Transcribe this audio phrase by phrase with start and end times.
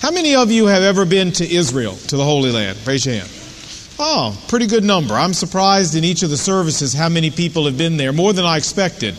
[0.00, 2.78] How many of you have ever been to Israel, to the Holy Land?
[2.86, 3.28] Raise your hand.
[3.98, 5.14] Oh, pretty good number.
[5.14, 8.44] I'm surprised in each of the services how many people have been there, more than
[8.44, 9.16] I expected.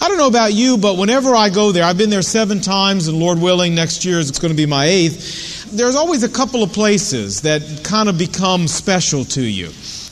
[0.00, 3.06] I don't know about you, but whenever I go there, I've been there seven times,
[3.06, 5.70] and Lord willing, next year it's going to be my eighth.
[5.70, 9.66] There's always a couple of places that kind of become special to you.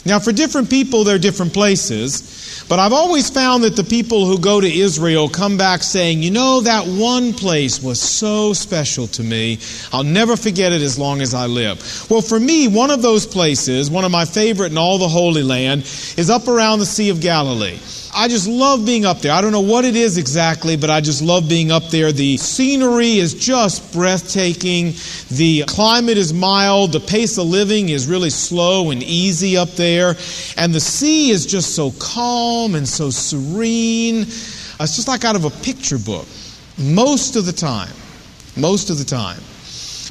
[0.04, 2.35] Now, for different people, they're different places.
[2.68, 6.32] But I've always found that the people who go to Israel come back saying, you
[6.32, 9.60] know, that one place was so special to me.
[9.92, 11.78] I'll never forget it as long as I live.
[12.10, 15.44] Well, for me, one of those places, one of my favorite in all the Holy
[15.44, 15.82] Land,
[16.16, 17.78] is up around the Sea of Galilee.
[18.16, 19.32] I just love being up there.
[19.32, 22.12] I don't know what it is exactly, but I just love being up there.
[22.12, 24.94] The scenery is just breathtaking.
[25.30, 26.92] The climate is mild.
[26.92, 30.14] The pace of living is really slow and easy up there.
[30.56, 34.22] And the sea is just so calm and so serene.
[34.22, 36.26] It's just like out of a picture book
[36.78, 37.92] most of the time.
[38.56, 39.40] Most of the time.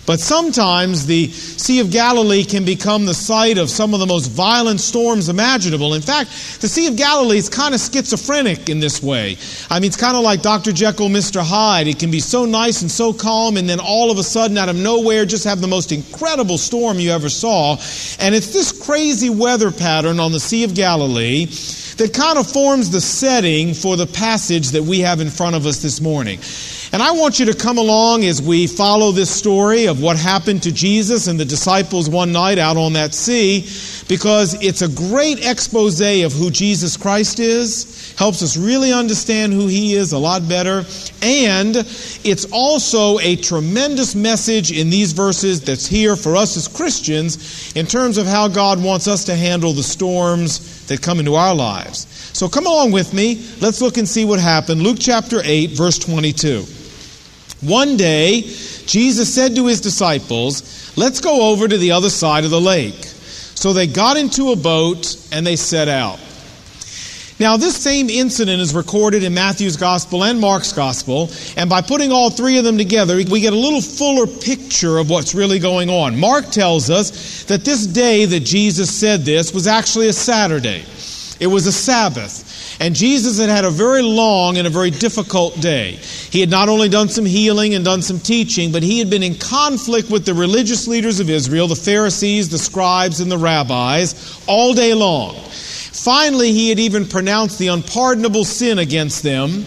[0.06, 4.28] But sometimes the Sea of Galilee can become the site of some of the most
[4.28, 5.96] violent storms imaginable.
[5.96, 6.30] In fact,
[6.62, 9.38] the Sea of Galilee is kind of schizophrenic in this way.
[9.70, 10.72] I mean, it's kind of like Dr.
[10.72, 11.42] Jekyll, Mr.
[11.42, 11.88] Hyde.
[11.88, 14.70] It can be so nice and so calm, and then all of a sudden, out
[14.70, 17.74] of nowhere, just have the most incredible storm you ever saw.
[18.20, 21.48] And it's this crazy weather pattern on the Sea of Galilee
[21.98, 25.66] that kind of forms the setting for the passage that we have in front of
[25.66, 26.40] us this morning.
[26.96, 30.64] And I want you to come along as we follow this story of what happened
[30.64, 33.64] to Jesus and the disciples one night out on that sea,
[34.08, 39.68] because it's a great expose of who Jesus Christ is, helps us really understand who
[39.68, 40.86] he is a lot better,
[41.22, 47.76] and it's also a tremendous message in these verses that's here for us as Christians
[47.76, 51.54] in terms of how God wants us to handle the storms that come into our
[51.54, 52.08] lives.
[52.32, 53.46] So come along with me.
[53.60, 54.82] Let's look and see what happened.
[54.82, 56.66] Luke chapter 8, verse 22.
[57.62, 62.52] One day, Jesus said to his disciples, Let's go over to the other side of
[62.52, 63.04] the lake.
[63.56, 66.20] So they got into a boat and they set out.
[67.38, 72.10] Now, this same incident is recorded in Matthew's Gospel and Mark's Gospel, and by putting
[72.10, 75.90] all three of them together, we get a little fuller picture of what's really going
[75.90, 76.18] on.
[76.18, 80.86] Mark tells us that this day that Jesus said this was actually a Saturday,
[81.42, 82.45] it was a Sabbath.
[82.80, 85.92] And Jesus had had a very long and a very difficult day.
[86.30, 89.24] He had not only done some healing and done some teaching, but he had been
[89.24, 94.42] in conflict with the religious leaders of Israel, the Pharisees, the scribes, and the rabbis,
[94.48, 95.36] all day long.
[95.36, 99.66] Finally, he had even pronounced the unpardonable sin against them.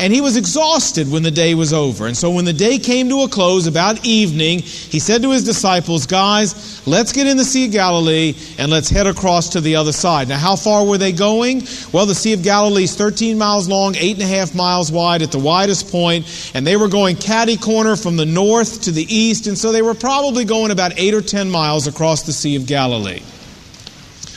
[0.00, 2.06] And he was exhausted when the day was over.
[2.06, 5.44] And so when the day came to a close about evening, he said to his
[5.44, 9.76] disciples, Guys, let's get in the Sea of Galilee and let's head across to the
[9.76, 10.26] other side.
[10.26, 11.64] Now, how far were they going?
[11.92, 15.92] Well, the Sea of Galilee is 13 miles long, 8.5 miles wide at the widest
[15.92, 19.70] point, and they were going catty corner from the north to the east, and so
[19.70, 23.20] they were probably going about 8 or 10 miles across the Sea of Galilee.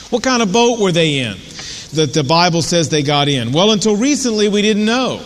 [0.10, 1.38] What kind of boat were they in?
[1.94, 3.52] that the Bible says they got in?
[3.52, 5.22] Well, until recently, we didn't know.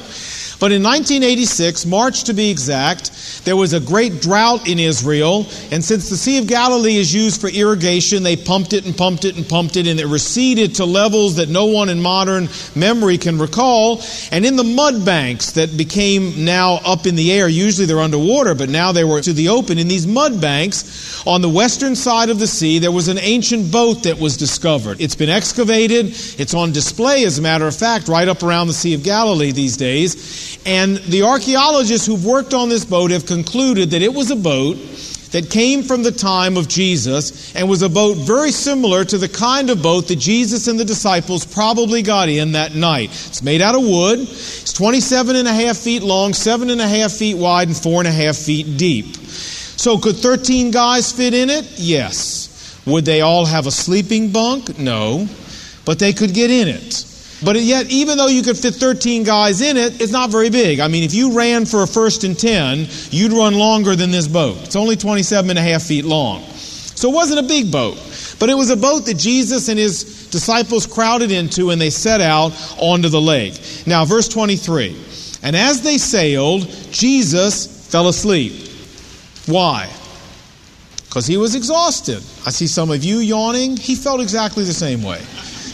[0.60, 3.12] But in 1986, March to be exact,
[3.48, 7.40] there was a great drought in Israel, and since the Sea of Galilee is used
[7.40, 10.86] for irrigation, they pumped it and pumped it and pumped it, and it receded to
[10.86, 14.04] levels that no one in modern memory can recall.
[14.34, 18.54] And in the mud banks that became now up in the air, usually they're underwater,
[18.54, 19.78] but now they were to the open.
[19.78, 23.72] In these mud banks on the western side of the sea, there was an ancient
[23.72, 25.00] boat that was discovered.
[25.00, 28.74] It's been excavated, it's on display, as a matter of fact, right up around the
[28.74, 30.57] Sea of Galilee these days.
[30.68, 34.76] And the archaeologists who've worked on this boat have concluded that it was a boat
[35.32, 39.30] that came from the time of Jesus and was a boat very similar to the
[39.30, 43.12] kind of boat that Jesus and the disciples probably got in that night.
[43.12, 44.20] It's made out of wood.
[44.20, 48.02] It's 27 and a half feet long, seven and a half feet wide, and four
[48.02, 49.16] and a half feet deep.
[49.16, 51.66] So could 13 guys fit in it?
[51.78, 52.82] Yes.
[52.86, 54.78] Would they all have a sleeping bunk?
[54.78, 55.30] No.
[55.86, 57.07] But they could get in it.
[57.44, 60.80] But yet, even though you could fit 13 guys in it, it's not very big.
[60.80, 64.28] I mean, if you ran for a first and 10, you'd run longer than this
[64.28, 64.58] boat.
[64.64, 66.44] It's only 27 and a half feet long.
[66.52, 67.96] So it wasn't a big boat,
[68.40, 72.22] but it was a boat that Jesus and his disciples crowded into and they set
[72.22, 73.62] out onto the lake.
[73.86, 74.98] Now, verse 23.
[75.44, 78.54] And as they sailed, Jesus fell asleep.
[79.46, 79.90] Why?
[81.06, 82.18] Because he was exhausted.
[82.46, 83.78] I see some of you yawning.
[83.78, 85.20] He felt exactly the same way.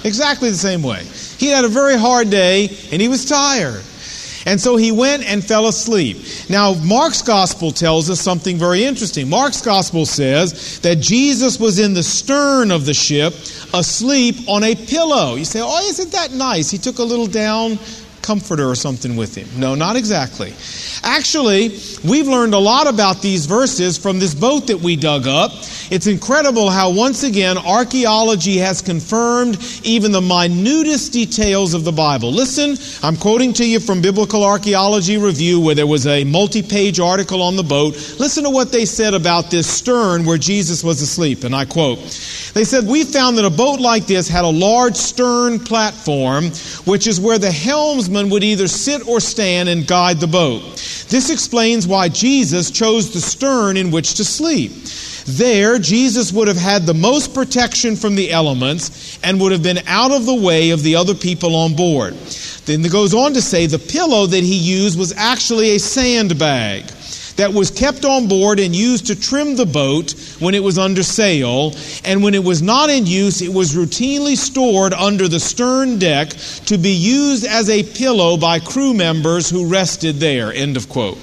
[0.03, 1.03] Exactly the same way.
[1.43, 3.83] He had a very hard day and he was tired.
[4.45, 6.15] And so he went and fell asleep.
[6.49, 9.29] Now, Mark's gospel tells us something very interesting.
[9.29, 13.33] Mark's gospel says that Jesus was in the stern of the ship,
[13.73, 15.35] asleep on a pillow.
[15.35, 16.71] You say, Oh, isn't that nice?
[16.71, 17.77] He took a little down
[18.21, 19.47] comforter or something with him.
[19.57, 20.53] No, not exactly.
[21.03, 25.51] Actually, we've learned a lot about these verses from this boat that we dug up.
[25.91, 32.31] It's incredible how, once again, archaeology has confirmed even the minutest details of the Bible.
[32.31, 36.99] Listen, I'm quoting to you from Biblical Archaeology Review, where there was a multi page
[36.99, 37.93] article on the boat.
[38.19, 41.99] Listen to what they said about this stern where Jesus was asleep, and I quote
[42.53, 46.45] They said, We found that a boat like this had a large stern platform,
[46.85, 50.61] which is where the helmsman would either sit or stand and guide the boat.
[51.09, 54.71] This explains why Jesus chose the stern in which to sleep.
[55.25, 59.79] There, Jesus would have had the most protection from the elements and would have been
[59.87, 62.13] out of the way of the other people on board.
[62.65, 66.85] Then it goes on to say the pillow that he used was actually a sandbag
[67.35, 71.03] that was kept on board and used to trim the boat when it was under
[71.03, 71.73] sail,
[72.05, 76.29] and when it was not in use, it was routinely stored under the stern deck
[76.65, 80.53] to be used as a pillow by crew members who rested there.
[80.53, 81.17] End of quote.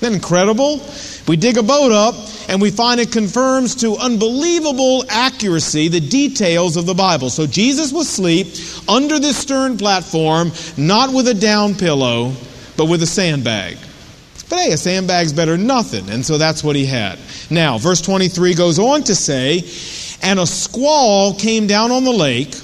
[0.00, 0.80] That incredible?
[1.26, 2.14] We dig a boat up
[2.48, 7.30] and we find it confirms to unbelievable accuracy the details of the Bible.
[7.30, 8.46] So Jesus was asleep
[8.88, 12.32] under this stern platform, not with a down pillow,
[12.76, 13.76] but with a sandbag.
[14.48, 16.08] But hey, a sandbag's better than nothing.
[16.08, 17.18] And so that's what he had.
[17.50, 19.64] Now, verse 23 goes on to say,
[20.22, 22.54] And a squall came down on the lake,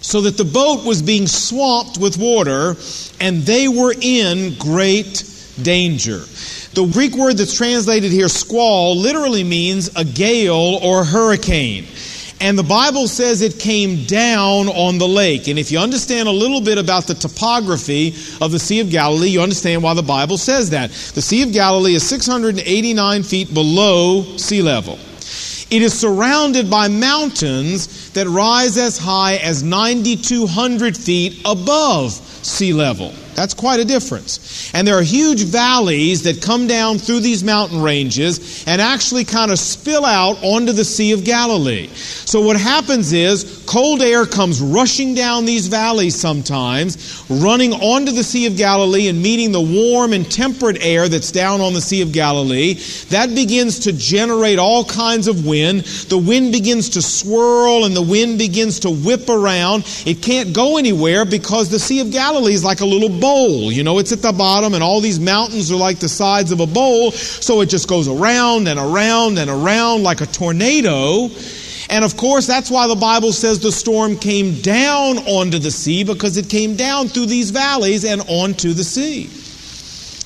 [0.00, 2.74] so that the boat was being swamped with water,
[3.20, 5.22] and they were in great
[5.62, 6.18] danger.
[6.74, 11.86] The Greek word that's translated here, squall, literally means a gale or hurricane.
[12.40, 15.48] And the Bible says it came down on the lake.
[15.48, 19.30] And if you understand a little bit about the topography of the Sea of Galilee,
[19.30, 20.90] you understand why the Bible says that.
[20.90, 25.00] The Sea of Galilee is 689 feet below sea level.
[25.70, 33.12] It is surrounded by mountains that rise as high as 9,200 feet above sea level.
[33.38, 34.68] That's quite a difference.
[34.74, 39.52] And there are huge valleys that come down through these mountain ranges and actually kind
[39.52, 41.86] of spill out onto the Sea of Galilee.
[41.94, 48.24] So what happens is cold air comes rushing down these valleys sometimes, running onto the
[48.24, 52.02] Sea of Galilee and meeting the warm and temperate air that's down on the Sea
[52.02, 52.74] of Galilee.
[53.10, 55.82] That begins to generate all kinds of wind.
[56.08, 59.84] The wind begins to swirl and the wind begins to whip around.
[60.04, 63.70] It can't go anywhere because the Sea of Galilee is like a little bowl.
[63.70, 66.60] You know, it's at the bottom, and all these mountains are like the sides of
[66.60, 71.28] a bowl, so it just goes around and around and around like a tornado.
[71.90, 76.04] And of course, that's why the Bible says the storm came down onto the sea
[76.04, 79.30] because it came down through these valleys and onto the sea.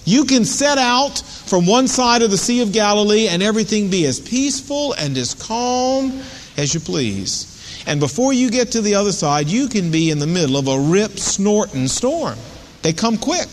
[0.04, 4.06] You can set out from one side of the Sea of Galilee and everything be
[4.06, 6.22] as peaceful and as calm
[6.56, 7.48] as you please.
[7.86, 10.68] And before you get to the other side, you can be in the middle of
[10.68, 12.38] a rip snorting storm.
[12.82, 13.48] They come quick.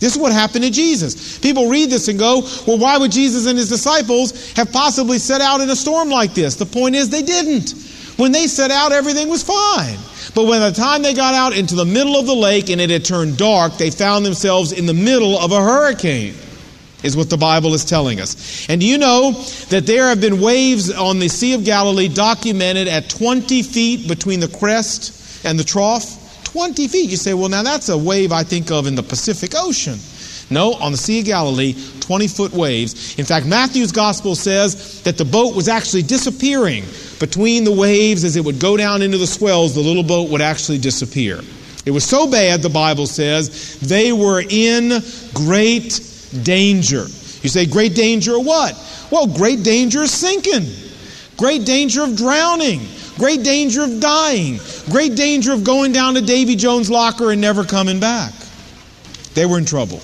[0.00, 1.38] This is what happened to Jesus.
[1.38, 5.40] People read this and go, well, why would Jesus and his disciples have possibly set
[5.40, 6.56] out in a storm like this?
[6.56, 7.72] The point is, they didn't.
[8.16, 9.98] When they set out, everything was fine.
[10.34, 12.90] But when the time they got out into the middle of the lake and it
[12.90, 16.34] had turned dark, they found themselves in the middle of a hurricane,
[17.02, 18.68] is what the Bible is telling us.
[18.68, 19.32] And do you know
[19.68, 24.40] that there have been waves on the Sea of Galilee documented at 20 feet between
[24.40, 26.23] the crest and the trough?
[26.54, 27.10] 20 feet.
[27.10, 29.98] You say, well, now that's a wave I think of in the Pacific Ocean.
[30.50, 33.18] No, on the Sea of Galilee, 20 foot waves.
[33.18, 36.84] In fact, Matthew's gospel says that the boat was actually disappearing
[37.18, 40.40] between the waves as it would go down into the swells, the little boat would
[40.40, 41.40] actually disappear.
[41.86, 45.02] It was so bad, the Bible says, they were in
[45.34, 46.08] great
[46.44, 47.06] danger.
[47.42, 48.78] You say, great danger of what?
[49.10, 50.72] Well, great danger of sinking,
[51.36, 54.58] great danger of drowning, great danger of dying,
[54.90, 58.32] great danger of going down to Davy Jones' locker and never coming back.
[59.34, 60.00] They were in trouble.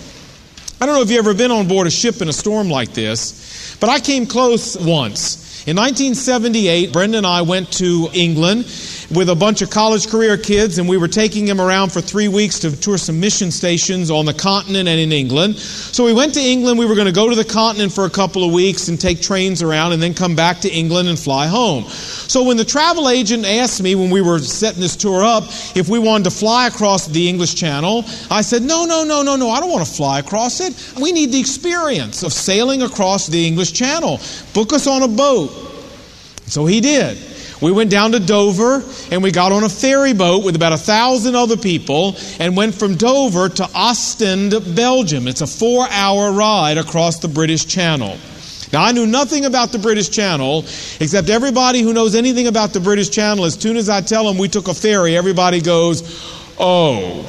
[0.80, 2.94] I don't know if you've ever been on board a ship in a storm like
[2.94, 5.66] this, but I came close once.
[5.66, 8.64] In 1978, Brenda and I went to England
[9.10, 12.28] with a bunch of college career kids, and we were taking them around for three
[12.28, 15.58] weeks to tour some mission stations on the continent and in England.
[15.58, 16.78] So we went to England.
[16.78, 19.20] We were going to go to the continent for a couple of weeks and take
[19.20, 21.84] trains around and then come back to England and fly home.
[21.84, 25.88] So when the travel agent asked me when we were setting this tour up if
[25.88, 29.50] we wanted to fly across the English Channel, I said, no, no, no, no, no,
[29.50, 31.00] I don't want to fly across it.
[31.00, 34.20] We need the experience of sailing across the English Channel.
[34.54, 35.50] Book us on a boat.
[36.46, 37.29] So he did.
[37.60, 40.78] We went down to Dover and we got on a ferry boat with about a
[40.78, 45.28] thousand other people and went from Dover to Ostend, Belgium.
[45.28, 48.16] It's a four hour ride across the British Channel.
[48.72, 50.60] Now, I knew nothing about the British Channel,
[51.00, 54.38] except everybody who knows anything about the British Channel, as soon as I tell them
[54.38, 56.24] we took a ferry, everybody goes,
[56.58, 57.28] oh.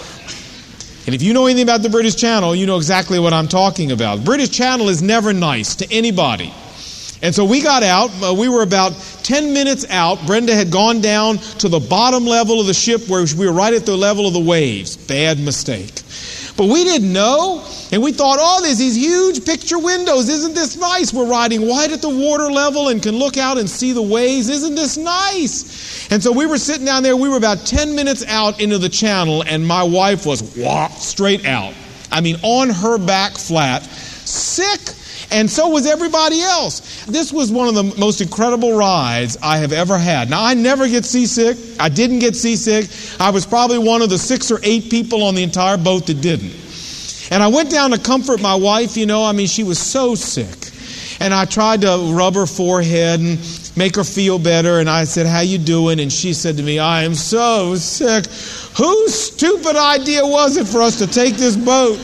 [1.07, 3.91] And if you know anything about the British Channel, you know exactly what I'm talking
[3.91, 4.19] about.
[4.19, 6.53] The British Channel is never nice to anybody.
[7.21, 8.09] And so we got out.
[8.21, 10.25] Uh, we were about 10 minutes out.
[10.25, 13.73] Brenda had gone down to the bottom level of the ship where we were right
[13.73, 14.97] at the level of the waves.
[14.97, 16.01] Bad mistake.
[16.57, 17.65] But we didn't know.
[17.91, 20.29] And we thought, oh, there's these huge picture windows.
[20.29, 21.13] Isn't this nice?
[21.13, 24.49] We're riding right at the water level and can look out and see the waves.
[24.49, 26.09] Isn't this nice?
[26.11, 27.15] And so we were sitting down there.
[27.15, 31.45] We were about 10 minutes out into the channel, and my wife was wah, straight
[31.45, 31.73] out.
[32.11, 34.79] I mean, on her back flat, sick
[35.31, 37.05] and so was everybody else.
[37.05, 40.29] This was one of the most incredible rides I have ever had.
[40.29, 41.57] Now, I never get seasick.
[41.79, 42.89] I didn't get seasick.
[43.19, 46.21] I was probably one of the six or eight people on the entire boat that
[46.21, 46.53] didn't.
[47.31, 50.15] And I went down to comfort my wife, you know, I mean, she was so
[50.15, 50.69] sick.
[51.21, 53.39] And I tried to rub her forehead and
[53.77, 54.79] make her feel better.
[54.79, 55.99] And I said, How you doing?
[55.99, 58.25] And she said to me, I am so sick.
[58.75, 61.99] Whose stupid idea was it for us to take this boat?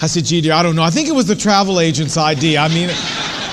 [0.00, 0.84] I said, gee, dear, I don't know.
[0.84, 2.60] I think it was the travel agent's idea.
[2.60, 2.90] I mean,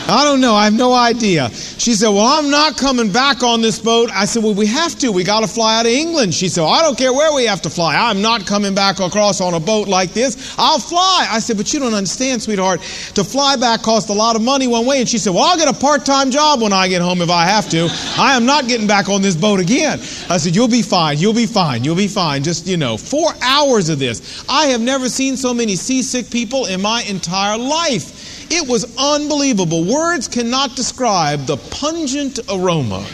[0.07, 0.53] I don't know.
[0.53, 1.49] I have no idea.
[1.49, 4.09] She said, Well, I'm not coming back on this boat.
[4.11, 5.11] I said, Well, we have to.
[5.11, 6.33] We got to fly out of England.
[6.33, 7.95] She said, well, I don't care where we have to fly.
[7.95, 10.55] I'm not coming back across on a boat like this.
[10.57, 11.27] I'll fly.
[11.29, 12.81] I said, But you don't understand, sweetheart.
[13.15, 14.99] To fly back costs a lot of money one way.
[14.99, 17.29] And she said, Well, I'll get a part time job when I get home if
[17.29, 17.87] I have to.
[18.17, 19.99] I am not getting back on this boat again.
[20.29, 21.17] I said, You'll be fine.
[21.17, 21.83] You'll be fine.
[21.83, 22.43] You'll be fine.
[22.43, 24.45] Just, you know, four hours of this.
[24.49, 28.24] I have never seen so many seasick people in my entire life.
[28.49, 29.83] It was unbelievable.
[29.83, 33.05] Words cannot describe the pungent aroma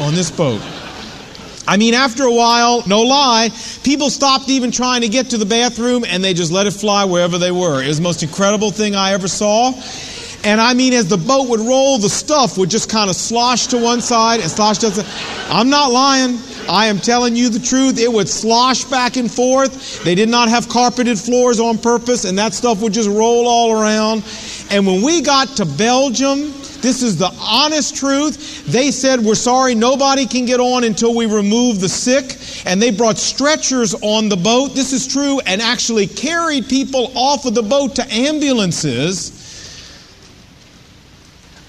[0.00, 0.60] on this boat.
[1.66, 3.50] I mean, after a while, no lie,
[3.84, 7.04] people stopped even trying to get to the bathroom and they just let it fly
[7.04, 7.82] wherever they were.
[7.82, 9.72] It was the most incredible thing I ever saw.
[10.44, 13.68] And I mean, as the boat would roll, the stuff would just kind of slosh
[13.68, 15.10] to one side and slosh to the other.
[15.48, 16.38] I'm not lying.
[16.68, 17.98] I am telling you the truth.
[17.98, 20.02] It would slosh back and forth.
[20.04, 23.72] They did not have carpeted floors on purpose, and that stuff would just roll all
[23.72, 24.24] around.
[24.70, 26.52] And when we got to Belgium,
[26.84, 28.66] this is the honest truth.
[28.66, 32.36] They said, We're sorry, nobody can get on until we remove the sick.
[32.66, 34.74] And they brought stretchers on the boat.
[34.74, 39.40] This is true, and actually carried people off of the boat to ambulances.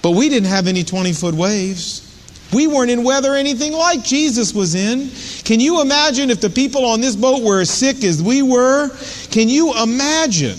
[0.02, 2.05] But we didn't have any 20 foot waves.
[2.52, 5.10] We weren't in weather anything like Jesus was in.
[5.44, 8.90] Can you imagine if the people on this boat were as sick as we were?
[9.30, 10.56] Can you imagine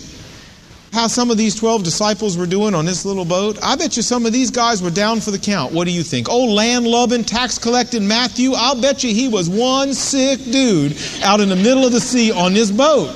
[0.92, 3.58] how some of these 12 disciples were doing on this little boat?
[3.64, 5.74] I bet you some of these guys were down for the count.
[5.74, 6.28] What do you think?
[6.30, 11.40] Oh, land loving, tax collecting Matthew, I'll bet you he was one sick dude out
[11.40, 13.16] in the middle of the sea on this boat.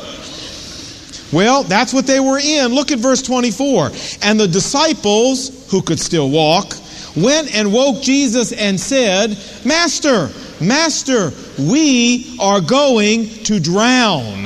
[1.34, 2.74] Well, that's what they were in.
[2.74, 3.92] Look at verse 24.
[4.22, 6.74] And the disciples, who could still walk,
[7.15, 10.30] went and woke Jesus and said, Master,
[10.62, 14.44] Master, we are going to drown.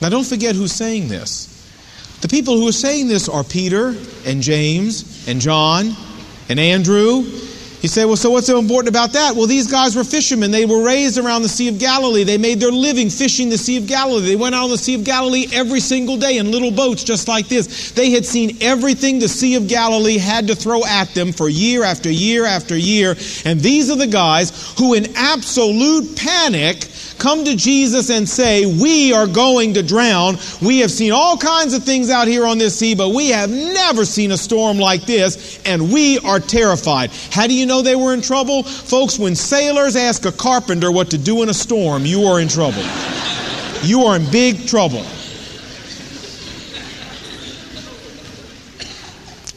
[0.00, 1.46] Now, don't forget who's saying this.
[2.22, 3.94] The people who are saying this are Peter
[4.24, 5.94] and James and John
[6.48, 7.24] and Andrew
[7.82, 9.34] you say, well, so what's so important about that?
[9.34, 10.50] Well, these guys were fishermen.
[10.50, 12.24] They were raised around the Sea of Galilee.
[12.24, 14.26] They made their living fishing the Sea of Galilee.
[14.26, 17.26] They went out on the Sea of Galilee every single day in little boats just
[17.26, 17.92] like this.
[17.92, 21.82] They had seen everything the Sea of Galilee had to throw at them for year
[21.82, 23.16] after year after year.
[23.44, 26.86] And these are the guys who, in absolute panic,
[27.20, 30.38] come to Jesus and say, We are going to drown.
[30.60, 33.50] We have seen all kinds of things out here on this sea, but we have
[33.50, 37.10] never seen a storm like this, and we are terrified.
[37.30, 38.64] How do you know they were in trouble?
[38.64, 42.48] Folks, when sailors ask a carpenter what to do in a storm, you are in
[42.48, 42.82] trouble.
[43.82, 45.04] You are in big trouble.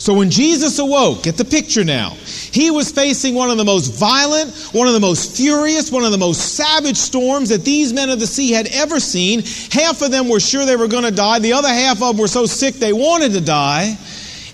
[0.03, 2.17] So when Jesus awoke, get the picture now.
[2.53, 6.11] He was facing one of the most violent, one of the most furious, one of
[6.11, 9.41] the most savage storms that these men of the sea had ever seen.
[9.71, 12.17] Half of them were sure they were going to die, the other half of them
[12.17, 13.97] were so sick they wanted to die.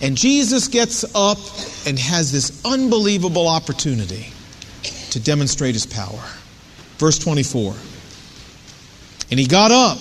[0.01, 1.39] And Jesus gets up
[1.86, 4.27] and has this unbelievable opportunity
[5.12, 6.24] to demonstrate his power.
[7.00, 7.75] Verse 24.
[9.29, 10.00] And he got up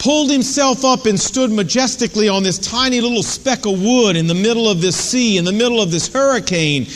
[0.00, 4.34] pulled himself up and stood majestically on this tiny little speck of wood in the
[4.34, 6.86] middle of this sea, in the middle of this hurricane.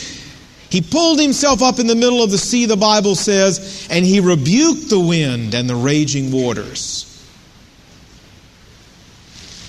[0.71, 4.19] He pulled himself up in the middle of the sea, the Bible says, and he
[4.19, 7.03] rebuked the wind and the raging waters.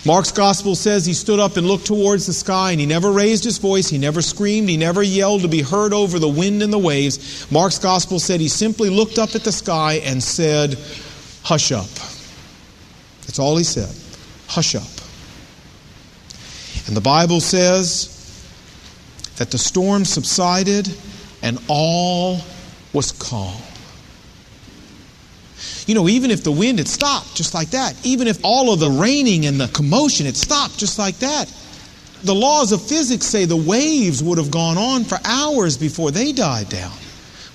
[0.07, 3.45] Mark's gospel says he stood up and looked towards the sky and he never raised
[3.45, 6.73] his voice, he never screamed, he never yelled to be heard over the wind and
[6.73, 7.51] the waves.
[7.51, 10.79] Mark's gospel said he simply looked up at the sky and said,
[11.43, 11.89] Hush up.
[13.27, 13.95] That's all he said.
[14.49, 14.83] Hush up.
[16.87, 18.13] And the Bible says
[19.37, 20.89] that the storm subsided
[21.43, 22.41] and all
[22.93, 23.61] was calm.
[25.87, 28.81] You know, even if the wind had stopped just like that, even if all of
[28.81, 31.53] the raining and the commotion had stopped just like that,
[32.23, 36.33] the laws of physics say the waves would have gone on for hours before they
[36.33, 36.93] died down.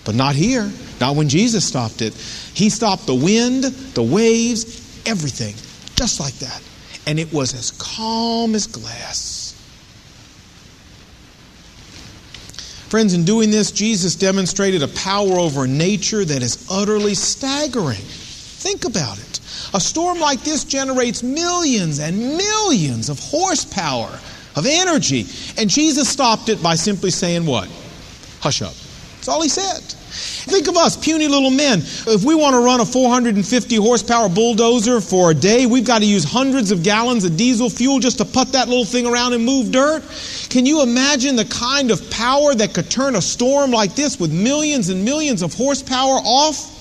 [0.05, 2.13] But not here, not when Jesus stopped it.
[2.53, 5.55] He stopped the wind, the waves, everything,
[5.95, 6.61] just like that.
[7.07, 9.51] And it was as calm as glass.
[12.89, 17.95] Friends, in doing this, Jesus demonstrated a power over nature that is utterly staggering.
[17.95, 19.39] Think about it.
[19.73, 24.19] A storm like this generates millions and millions of horsepower,
[24.57, 25.25] of energy.
[25.57, 27.69] And Jesus stopped it by simply saying, What?
[28.41, 28.73] Hush up.
[29.21, 29.83] That's all he said.
[30.49, 31.81] Think of us, puny little men.
[32.07, 36.07] If we want to run a 450 horsepower bulldozer for a day, we've got to
[36.07, 39.45] use hundreds of gallons of diesel fuel just to put that little thing around and
[39.45, 40.01] move dirt.
[40.49, 44.33] Can you imagine the kind of power that could turn a storm like this with
[44.33, 46.80] millions and millions of horsepower off?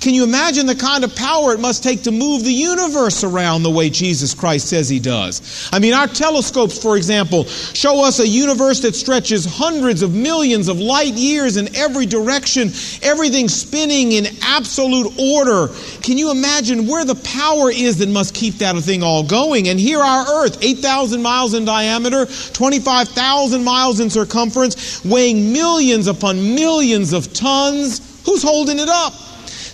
[0.00, 3.62] Can you imagine the kind of power it must take to move the universe around
[3.62, 5.68] the way Jesus Christ says he does?
[5.72, 10.68] I mean, our telescopes, for example, show us a universe that stretches hundreds of millions
[10.68, 12.70] of light years in every direction,
[13.02, 15.68] everything spinning in absolute order.
[16.02, 19.68] Can you imagine where the power is that must keep that thing all going?
[19.68, 26.54] And here our Earth, 8,000 miles in diameter, 25,000 miles in circumference, weighing millions upon
[26.54, 28.00] millions of tons.
[28.24, 29.14] Who's holding it up?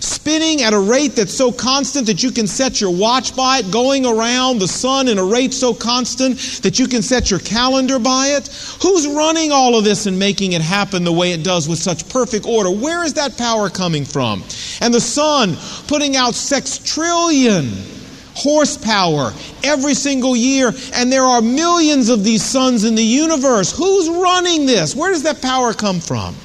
[0.05, 3.71] Spinning at a rate that's so constant that you can set your watch by it,
[3.71, 7.99] going around the sun in a rate so constant that you can set your calendar
[7.99, 8.47] by it?
[8.81, 12.07] Who's running all of this and making it happen the way it does with such
[12.09, 12.69] perfect order?
[12.69, 14.43] Where is that power coming from?
[14.81, 15.55] And the sun
[15.87, 17.93] putting out sextrillion
[18.35, 19.33] horsepower
[19.63, 23.75] every single year, and there are millions of these suns in the universe.
[23.75, 24.95] Who's running this?
[24.95, 26.35] Where does that power come from?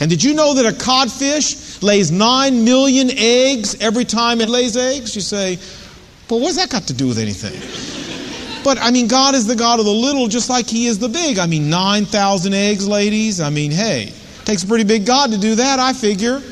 [0.00, 4.76] And did you know that a codfish lays 9 million eggs every time it lays
[4.76, 5.14] eggs?
[5.14, 5.58] You say,
[6.28, 7.58] well, what's that got to do with anything?
[8.62, 11.08] But I mean, God is the God of the little just like He is the
[11.08, 11.38] big.
[11.38, 13.40] I mean, 9,000 eggs, ladies.
[13.40, 14.12] I mean, hey,
[14.44, 16.42] takes a pretty big God to do that, I figure.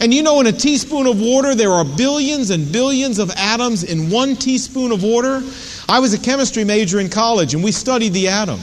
[0.00, 3.84] And you know, in a teaspoon of water, there are billions and billions of atoms
[3.84, 5.42] in one teaspoon of water.
[5.88, 8.60] I was a chemistry major in college, and we studied the atom.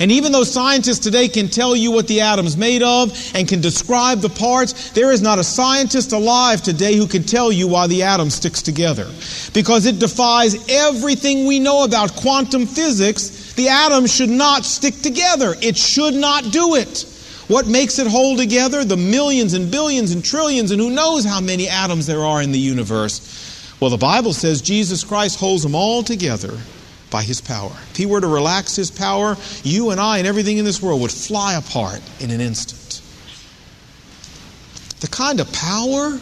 [0.00, 3.60] And even though scientists today can tell you what the atom's made of and can
[3.60, 7.88] describe the parts, there is not a scientist alive today who can tell you why
[7.88, 9.06] the atom sticks together.
[9.52, 13.54] Because it defies everything we know about quantum physics.
[13.54, 15.54] The atom should not stick together.
[15.60, 17.04] It should not do it.
[17.48, 18.84] What makes it hold together?
[18.84, 22.52] The millions and billions and trillions and who knows how many atoms there are in
[22.52, 23.74] the universe.
[23.80, 26.56] Well, the Bible says Jesus Christ holds them all together
[27.10, 27.72] by his power.
[27.90, 31.00] If he were to relax his power, you and I and everything in this world
[31.00, 33.02] would fly apart in an instant.
[35.00, 36.18] The kind of power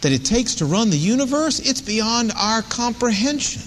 [0.00, 3.62] that it takes to run the universe, it's beyond our comprehension.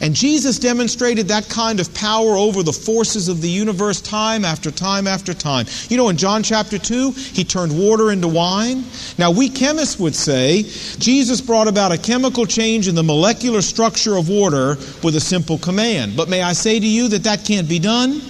[0.00, 4.70] And Jesus demonstrated that kind of power over the forces of the universe time after
[4.70, 5.66] time after time.
[5.88, 8.84] You know, in John chapter 2, he turned water into wine.
[9.18, 10.62] Now, we chemists would say
[10.98, 15.58] Jesus brought about a chemical change in the molecular structure of water with a simple
[15.58, 16.16] command.
[16.16, 18.20] But may I say to you that that can't be done?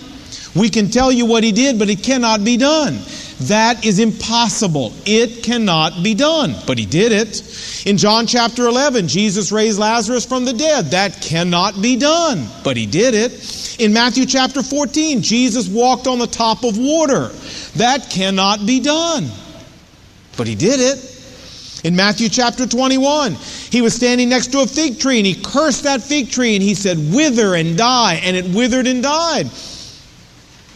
[0.54, 2.98] We can tell you what he did, but it cannot be done.
[3.40, 4.94] That is impossible.
[5.04, 6.54] It cannot be done.
[6.66, 7.84] But he did it.
[7.86, 10.86] In John chapter 11, Jesus raised Lazarus from the dead.
[10.86, 12.46] That cannot be done.
[12.64, 13.76] But he did it.
[13.78, 17.28] In Matthew chapter 14, Jesus walked on the top of water.
[17.76, 19.28] That cannot be done.
[20.38, 21.12] But he did it.
[21.84, 23.34] In Matthew chapter 21,
[23.70, 26.62] he was standing next to a fig tree and he cursed that fig tree and
[26.62, 28.14] he said, Wither and die.
[28.24, 29.46] And it withered and died.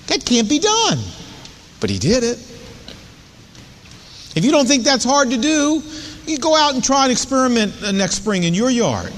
[0.09, 0.99] That can't be done.
[1.81, 2.39] But he did it.
[4.37, 5.83] If you don't think that's hard to do,
[6.27, 9.13] you go out and try and experiment uh, next spring in your yard.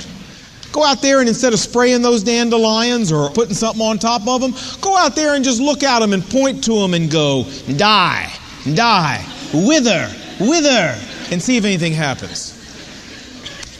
[0.72, 4.40] Go out there and instead of spraying those dandelions or putting something on top of
[4.40, 7.44] them, go out there and just look at them and point to them and go,
[7.76, 8.32] die,
[8.72, 9.22] die,
[9.52, 10.08] wither,
[10.40, 10.98] wither,
[11.30, 12.58] and see if anything happens.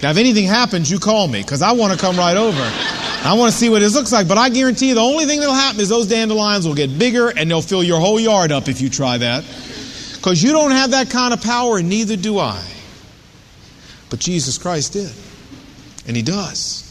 [0.02, 2.60] Now, if anything happens, you call me because I want to come right over.
[3.24, 4.26] I want to see what this looks like.
[4.26, 7.28] But I guarantee you the only thing that'll happen is those dandelions will get bigger
[7.28, 9.44] and they'll fill your whole yard up if you try that.
[10.22, 12.64] Because you don't have that kind of power, and neither do I.
[14.08, 15.10] But Jesus Christ did.
[16.06, 16.88] And He does.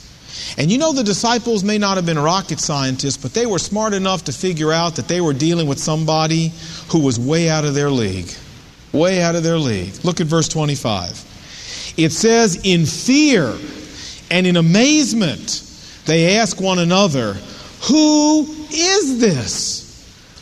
[0.57, 3.93] And you know, the disciples may not have been rocket scientists, but they were smart
[3.93, 6.51] enough to figure out that they were dealing with somebody
[6.89, 8.29] who was way out of their league.
[8.91, 9.93] Way out of their league.
[10.03, 11.93] Look at verse 25.
[11.95, 13.55] It says, In fear
[14.29, 15.63] and in amazement,
[16.05, 17.35] they ask one another,
[17.83, 19.87] Who is this?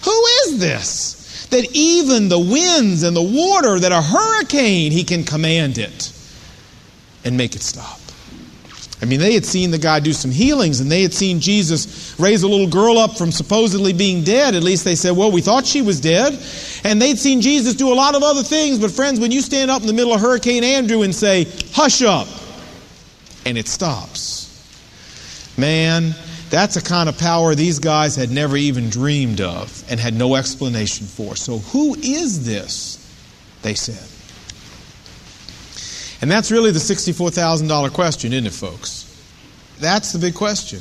[0.04, 1.19] Who is this?
[1.50, 6.14] That even the winds and the water, that a hurricane, he can command it
[7.24, 8.00] and make it stop.
[9.02, 12.20] I mean, they had seen the guy do some healings and they had seen Jesus
[12.20, 14.56] raise a little girl up from supposedly being dead.
[14.56, 16.38] At least they said, well, we thought she was dead.
[16.84, 18.78] And they'd seen Jesus do a lot of other things.
[18.78, 22.02] But, friends, when you stand up in the middle of Hurricane Andrew and say, hush
[22.02, 22.28] up,
[23.46, 24.48] and it stops,
[25.58, 26.14] man,
[26.50, 30.36] that's a kind of power these guys had never even dreamed of and had no
[30.36, 31.36] explanation for.
[31.36, 32.96] So, who is this?
[33.62, 34.08] They said.
[36.22, 39.06] And that's really the $64,000 question, isn't it, folks?
[39.80, 40.80] That's the big question.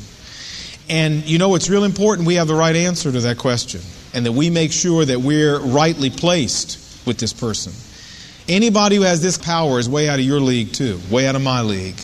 [0.89, 3.81] And you know, it's real important we have the right answer to that question
[4.15, 7.73] and that we make sure that we're rightly placed with this person.
[8.49, 11.43] Anybody who has this power is way out of your league, too, way out of
[11.43, 12.01] my league.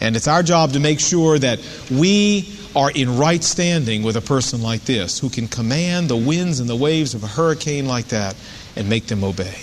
[0.00, 4.20] And it's our job to make sure that we are in right standing with a
[4.20, 8.08] person like this who can command the winds and the waves of a hurricane like
[8.08, 8.36] that
[8.76, 9.56] and make them obey.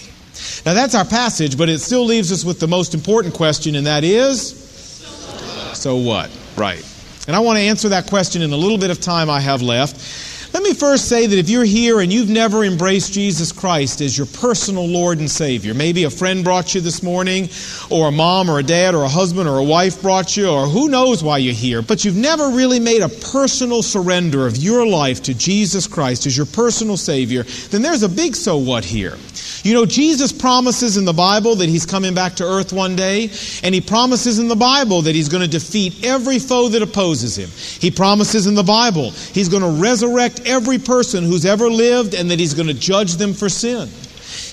[0.65, 3.87] Now, that's our passage, but it still leaves us with the most important question, and
[3.87, 4.61] that is
[5.73, 6.31] so what?
[6.57, 6.83] Right.
[7.27, 9.61] And I want to answer that question in a little bit of time I have
[9.61, 9.95] left.
[10.55, 14.17] Let me first say that if you're here and you've never embraced Jesus Christ as
[14.17, 17.49] your personal Lord and Savior, maybe a friend brought you this morning,
[17.89, 20.65] or a mom or a dad or a husband or a wife brought you, or
[20.65, 24.87] who knows why you're here, but you've never really made a personal surrender of your
[24.87, 29.17] life to Jesus Christ as your personal Savior, then there's a big so what here.
[29.63, 33.31] You know, Jesus promises in the Bible that he's coming back to earth one day,
[33.63, 37.35] and he promises in the Bible that he's going to defeat every foe that opposes
[37.35, 37.49] him.
[37.81, 42.29] He promises in the Bible he's going to resurrect every person who's ever lived and
[42.31, 43.89] that he's going to judge them for sin.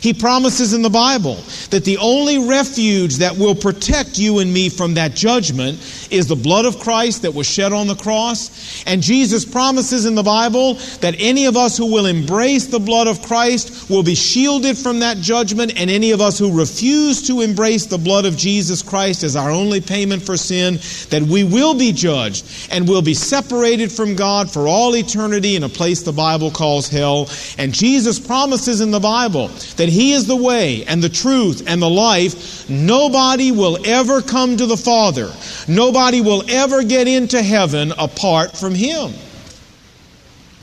[0.01, 1.37] He promises in the Bible
[1.71, 5.79] that the only refuge that will protect you and me from that judgment
[6.11, 8.85] is the blood of Christ that was shed on the cross.
[8.87, 13.07] And Jesus promises in the Bible that any of us who will embrace the blood
[13.07, 17.41] of Christ will be shielded from that judgment, and any of us who refuse to
[17.41, 20.79] embrace the blood of Jesus Christ as our only payment for sin,
[21.11, 25.63] that we will be judged and will be separated from God for all eternity in
[25.63, 27.29] a place the Bible calls hell.
[27.59, 31.81] And Jesus promises in the Bible that He is the way and the truth and
[31.81, 35.33] the life, nobody will ever come to the Father.
[35.69, 39.13] Nobody will ever get into heaven apart from Him.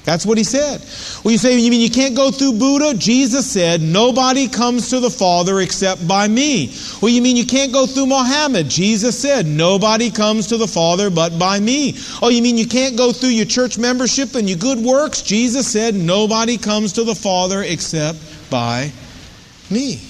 [0.10, 0.82] That's what he said.
[1.24, 2.98] Well, you say, you mean you can't go through Buddha?
[2.98, 6.74] Jesus said, nobody comes to the Father except by me.
[7.00, 8.70] Well, you mean you can't go through Mohammed?
[8.70, 11.96] Jesus said, nobody comes to the Father but by me.
[12.24, 15.22] Oh, you mean you can't go through your church membership and your good works?
[15.22, 18.18] Jesus said, nobody comes to the Father except
[18.50, 18.92] by
[19.70, 20.02] me.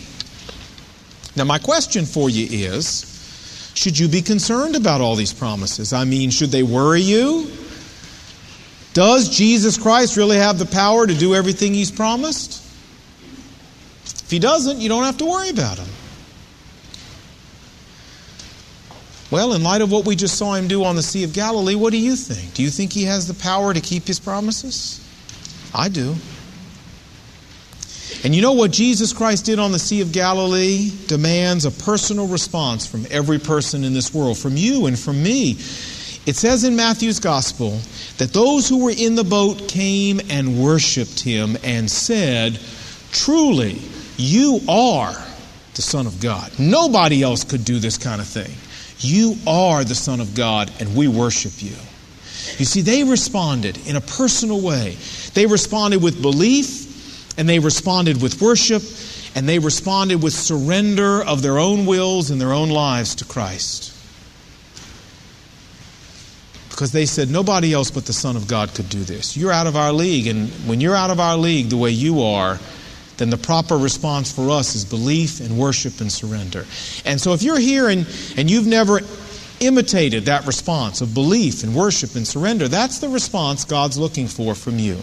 [1.35, 5.93] Now, my question for you is should you be concerned about all these promises?
[5.93, 7.49] I mean, should they worry you?
[8.93, 12.63] Does Jesus Christ really have the power to do everything he's promised?
[14.05, 15.87] If he doesn't, you don't have to worry about him.
[19.31, 21.75] Well, in light of what we just saw him do on the Sea of Galilee,
[21.75, 22.55] what do you think?
[22.55, 25.05] Do you think he has the power to keep his promises?
[25.73, 26.15] I do.
[28.23, 32.27] And you know what Jesus Christ did on the Sea of Galilee demands a personal
[32.27, 35.51] response from every person in this world, from you and from me.
[36.25, 37.79] It says in Matthew's Gospel
[38.17, 42.59] that those who were in the boat came and worshiped him and said,
[43.11, 43.79] Truly,
[44.17, 45.13] you are
[45.75, 46.51] the Son of God.
[46.59, 48.51] Nobody else could do this kind of thing.
[48.99, 51.75] You are the Son of God, and we worship you.
[52.57, 54.97] You see, they responded in a personal way.
[55.33, 56.88] They responded with belief
[57.39, 58.83] and they responded with worship,
[59.33, 63.95] and they responded with surrender of their own wills and their own lives to Christ.
[66.69, 69.37] Because they said, nobody else but the Son of God could do this.
[69.37, 72.21] You're out of our league, and when you're out of our league the way you
[72.23, 72.59] are,
[73.15, 76.65] then the proper response for us is belief and worship and surrender.
[77.05, 78.99] And so if you're here and, and you've never
[79.61, 84.55] imitated that response of belief and worship and surrender, that's the response God's looking for
[84.55, 84.97] from you.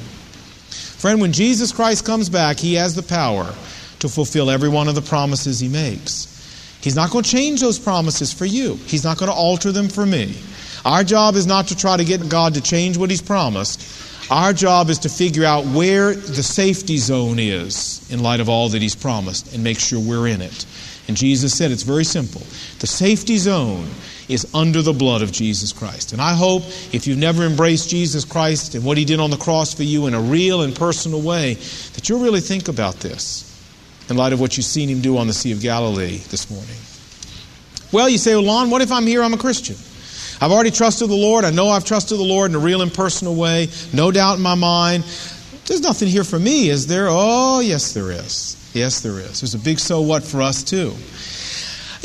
[1.06, 3.54] Friend, when Jesus Christ comes back, he has the power
[4.00, 6.26] to fulfill every one of the promises he makes.
[6.82, 9.88] He's not going to change those promises for you, he's not going to alter them
[9.88, 10.36] for me.
[10.84, 14.32] Our job is not to try to get God to change what he's promised.
[14.32, 18.70] Our job is to figure out where the safety zone is in light of all
[18.70, 20.66] that he's promised and make sure we're in it.
[21.06, 22.40] And Jesus said it's very simple.
[22.80, 23.88] The safety zone
[24.28, 26.12] is under the blood of Jesus Christ.
[26.12, 26.62] And I hope
[26.92, 30.06] if you've never embraced Jesus Christ and what he did on the cross for you
[30.06, 33.44] in a real and personal way, that you'll really think about this
[34.08, 36.76] in light of what you've seen him do on the Sea of Galilee this morning.
[37.92, 39.22] Well, you say, well, Lon, what if I'm here?
[39.22, 39.76] I'm a Christian.
[40.40, 41.44] I've already trusted the Lord.
[41.44, 43.68] I know I've trusted the Lord in a real and personal way.
[43.92, 45.04] No doubt in my mind.
[45.66, 47.06] There's nothing here for me, is there?
[47.08, 48.70] Oh, yes, there is.
[48.74, 49.40] Yes, there is.
[49.40, 50.94] There's a big so what for us, too.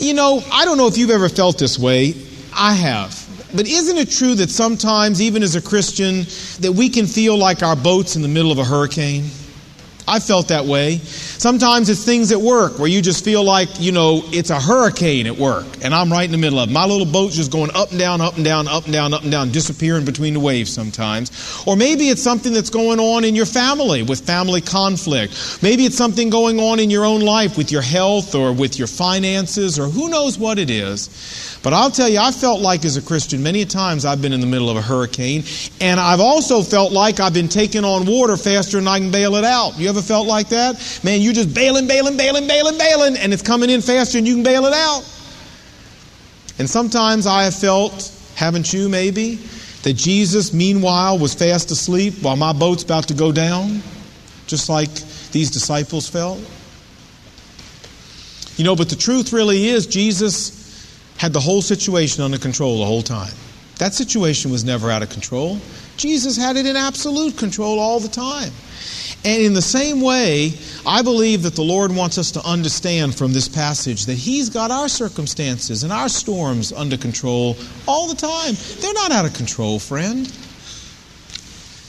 [0.02, 2.16] You know, I don't know if you've ever felt this way.
[2.58, 3.16] I have.
[3.54, 6.26] But isn't it true that sometimes, even as a Christian,
[6.62, 9.26] that we can feel like our boat's in the middle of a hurricane?
[10.08, 11.02] I felt that way.
[11.42, 15.26] Sometimes it's things at work where you just feel like, you know, it's a hurricane
[15.26, 16.72] at work and I'm right in the middle of it.
[16.72, 19.24] My little boat's just going up and down, up and down, up and down, up
[19.24, 21.32] and down, disappearing between the waves sometimes.
[21.66, 25.64] Or maybe it's something that's going on in your family with family conflict.
[25.64, 28.88] Maybe it's something going on in your own life with your health or with your
[28.88, 31.10] finances or who knows what it is.
[31.64, 34.42] But I'll tell you, I felt like as a Christian, many times I've been in
[34.42, 35.44] the middle of a hurricane,
[35.80, 39.36] and I've also felt like I've been taking on water faster than I can bail
[39.36, 39.78] it out.
[39.78, 41.00] You ever felt like that?
[41.04, 44.36] Man, you're just bailing, bailing, bailing, bailing, bailing, and it's coming in faster than you
[44.36, 45.02] can bail it out.
[46.60, 49.36] And sometimes I have felt, haven't you maybe,
[49.84, 53.82] that Jesus, meanwhile, was fast asleep while my boat's about to go down,
[54.48, 54.90] just like
[55.32, 56.40] these disciples felt.
[58.58, 60.60] You know, but the truth really is, Jesus
[61.18, 63.34] had the whole situation under control the whole time.
[63.78, 65.60] That situation was never out of control.
[65.96, 68.52] Jesus had it in absolute control all the time.
[69.24, 70.54] And in the same way,
[70.86, 74.72] I believe that the Lord wants us to understand from this passage that He's got
[74.72, 77.56] our circumstances and our storms under control
[77.88, 78.56] all the time.
[78.80, 80.26] They're not out of control, friend.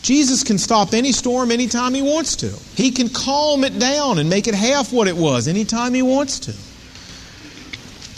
[0.02, 2.48] Jesus can stop any storm anytime He wants to.
[2.74, 6.38] He can calm it down and make it half what it was anytime He wants
[6.40, 6.52] to.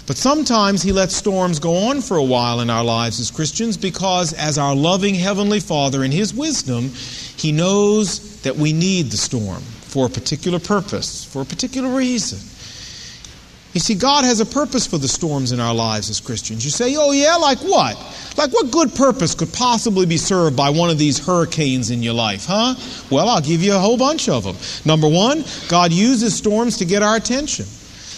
[0.09, 3.77] But sometimes He lets storms go on for a while in our lives as Christians
[3.77, 6.89] because, as our loving Heavenly Father, in His wisdom,
[7.37, 12.39] He knows that we need the storm for a particular purpose, for a particular reason.
[13.75, 16.65] You see, God has a purpose for the storms in our lives as Christians.
[16.65, 17.97] You say, oh, yeah, like what?
[18.37, 22.15] Like what good purpose could possibly be served by one of these hurricanes in your
[22.15, 22.77] life, huh?
[23.11, 24.57] Well, I'll give you a whole bunch of them.
[24.85, 27.67] Number one, God uses storms to get our attention.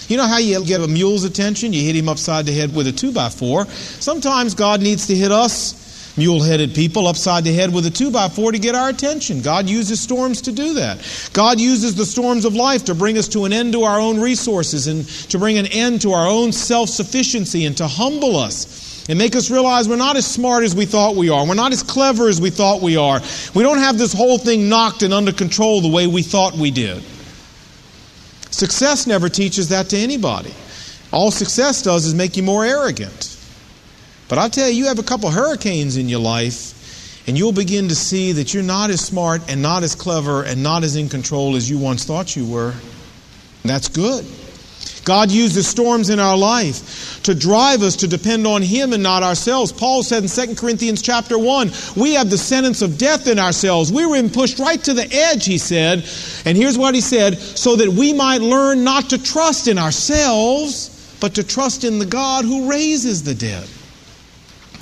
[0.09, 1.73] You know how you get a mule's attention?
[1.73, 3.65] You hit him upside the head with a two by four.
[3.67, 5.86] Sometimes God needs to hit us,
[6.17, 9.43] mule headed people, upside the head with a two by four to get our attention.
[9.43, 11.31] God uses storms to do that.
[11.33, 14.21] God uses the storms of life to bring us to an end to our own
[14.21, 19.09] resources and to bring an end to our own self sufficiency and to humble us
[19.09, 21.47] and make us realize we're not as smart as we thought we are.
[21.47, 23.21] We're not as clever as we thought we are.
[23.55, 26.71] We don't have this whole thing knocked and under control the way we thought we
[26.71, 27.03] did.
[28.51, 30.53] Success never teaches that to anybody.
[31.13, 33.36] All success does is make you more arrogant.
[34.29, 37.89] But I tell you, you have a couple hurricanes in your life, and you'll begin
[37.89, 41.09] to see that you're not as smart and not as clever and not as in
[41.09, 42.75] control as you once thought you were.
[43.65, 44.25] That's good.
[45.05, 49.23] God uses storms in our life to drive us to depend on Him and not
[49.23, 49.71] ourselves.
[49.71, 53.93] Paul said in 2 Corinthians chapter 1, we have the sentence of death in ourselves.
[53.93, 56.05] We were pushed right to the edge, he said.
[56.45, 61.17] And here's what he said so that we might learn not to trust in ourselves,
[61.21, 63.69] but to trust in the God who raises the dead.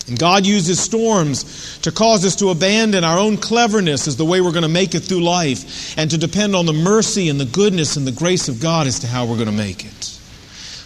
[0.07, 4.43] And God uses storms to cause us to abandon our own cleverness as the way
[4.43, 7.47] we're going to make it through life and to depend on the mercy and the
[7.47, 10.05] goodness and the grace of God as to how we're going to make it.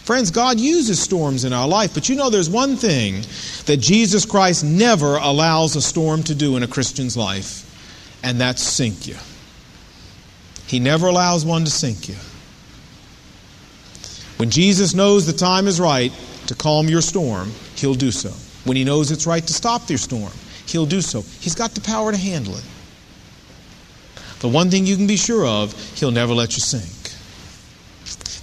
[0.05, 3.23] Friends, God uses storms in our life, but you know there's one thing
[3.67, 8.63] that Jesus Christ never allows a storm to do in a Christian's life, and that's
[8.63, 9.17] sink you.
[10.67, 12.15] He never allows one to sink you.
[14.39, 16.13] When Jesus knows the time is right
[16.47, 18.33] to calm your storm, he'll do so.
[18.69, 20.31] When he knows it's right to stop your storm,
[20.67, 21.23] he'll do so.
[21.41, 22.65] He's got the power to handle it.
[24.41, 26.85] The one thing you can be sure of, he'll never let you sink.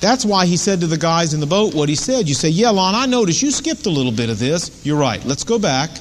[0.02, 2.28] That's why he said to the guys in the boat what he said.
[2.28, 4.84] You say, Yeah, Lon, I noticed you skipped a little bit of this.
[4.84, 5.24] You're right.
[5.24, 5.92] Let's go back.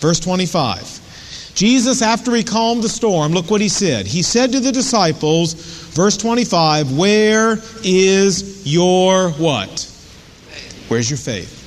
[0.00, 1.52] Verse 25.
[1.54, 4.06] Jesus, after he calmed the storm, look what he said.
[4.06, 5.52] He said to the disciples,
[5.92, 9.92] verse 25, Where is your what?
[10.88, 11.57] Where's your faith?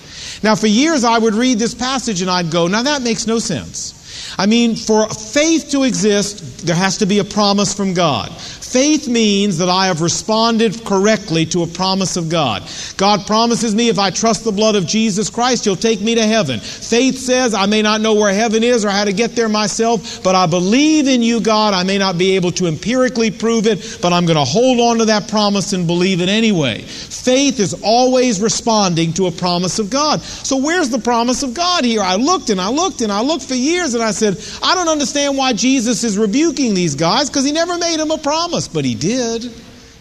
[0.44, 3.39] Now, for years I would read this passage and I'd go, Now that makes no
[3.39, 3.98] sense.
[4.38, 8.32] I mean, for faith to exist, there has to be a promise from God.
[8.72, 12.64] Faith means that I have responded correctly to a promise of God.
[12.96, 16.26] God promises me if I trust the blood of Jesus Christ, He'll take me to
[16.26, 16.62] heaven.
[16.62, 20.24] Faith says I may not know where heaven is or how to get there myself,
[20.24, 21.74] but I believe in you, God.
[21.74, 25.00] I may not be able to empirically prove it, but I'm going to hold on
[25.00, 26.82] to that promise and believe it anyway.
[26.82, 30.22] Faith is always responding to a promise of God.
[30.22, 32.02] So where's the promise of God here?
[32.02, 34.88] I looked and I looked and I looked for years and I said, I don't
[34.88, 38.86] understand why Jesus is rebuking these guys because He never made them a promise but
[38.86, 39.43] he did.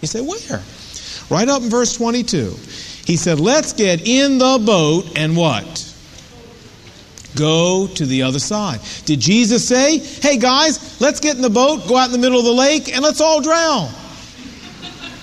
[0.01, 0.63] He said, where?
[1.31, 2.55] Right up in verse 22.
[3.05, 5.87] He said, Let's get in the boat and what?
[7.37, 8.81] Go to the other side.
[9.05, 12.39] Did Jesus say, hey guys, let's get in the boat, go out in the middle
[12.39, 13.89] of the lake, and let's all drown?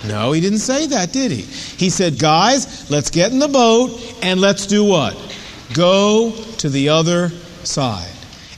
[0.07, 1.41] No, he didn't say that, did he?
[1.41, 5.15] He said, guys, let's get in the boat and let's do what?
[5.73, 7.29] Go to the other
[7.63, 8.16] side.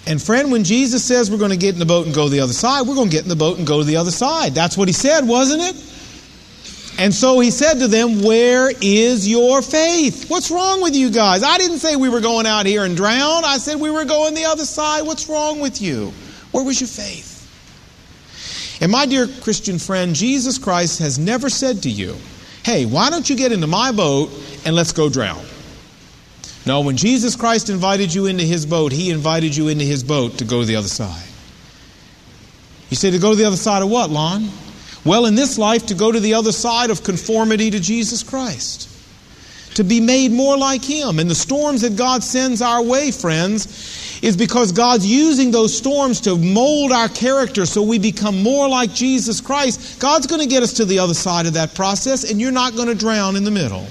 [0.09, 2.31] And friend, when Jesus says we're going to get in the boat and go to
[2.31, 4.09] the other side, we're going to get in the boat and go to the other
[4.09, 4.55] side.
[4.55, 5.75] That's what he said, wasn't it?
[6.97, 10.27] And so he said to them, Where is your faith?
[10.27, 11.43] What's wrong with you guys?
[11.43, 13.45] I didn't say we were going out here and drown.
[13.45, 15.03] I said we were going the other side.
[15.03, 16.11] What's wrong with you?
[16.51, 17.37] Where was your faith?
[18.81, 22.15] And my dear Christian friend, Jesus Christ has never said to you,
[22.63, 24.31] Hey, why don't you get into my boat
[24.65, 25.45] and let's go drown?
[26.65, 30.37] No, when Jesus Christ invited you into his boat, he invited you into his boat
[30.39, 31.25] to go to the other side.
[32.89, 34.49] You say to go to the other side of what, Lon?
[35.05, 38.87] Well, in this life, to go to the other side of conformity to Jesus Christ.
[39.75, 41.19] To be made more like Him.
[41.19, 46.21] And the storms that God sends our way, friends, is because God's using those storms
[46.21, 49.99] to mold our character so we become more like Jesus Christ.
[49.99, 52.75] God's going to get us to the other side of that process, and you're not
[52.75, 53.87] going to drown in the middle.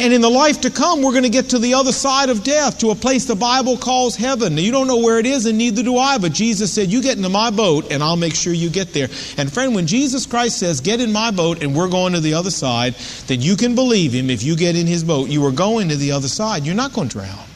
[0.00, 2.44] And in the life to come, we're going to get to the other side of
[2.44, 4.54] death, to a place the Bible calls heaven.
[4.54, 7.02] Now, you don't know where it is, and neither do I, but Jesus said, You
[7.02, 9.08] get into my boat, and I'll make sure you get there.
[9.36, 12.34] And friend, when Jesus Christ says, Get in my boat, and we're going to the
[12.34, 12.94] other side,
[13.26, 14.30] then you can believe him.
[14.30, 16.64] If you get in his boat, you are going to the other side.
[16.64, 17.48] You're not going to drown.